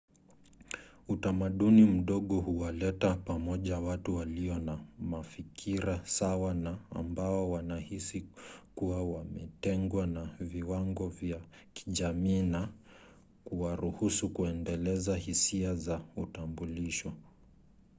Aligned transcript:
utamaduni 1.07 1.83
mdogo 1.83 2.39
huwaleta 2.39 3.15
pamoja 3.15 3.79
watu 3.79 4.15
walio 4.15 4.53
wa 4.53 4.79
mafikira 4.99 6.01
sawa 6.05 6.53
na 6.53 6.77
ambao 6.91 7.51
wanahisi 7.51 8.25
kuwa 8.75 9.03
wametengwa 9.03 10.07
na 10.07 10.25
viwango 10.39 11.07
vya 11.09 11.39
kijamii 11.73 12.41
na 12.41 12.69
kuwaruhusu 13.45 14.29
kuendeleza 14.29 15.15
hisia 15.17 15.75
za 15.75 16.01
utambulisho 16.17 17.13